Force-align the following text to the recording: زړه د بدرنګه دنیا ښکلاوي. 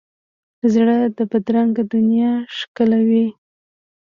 زړه 0.73 0.97
د 1.17 1.19
بدرنګه 1.31 1.83
دنیا 1.93 2.31
ښکلاوي. 2.57 3.27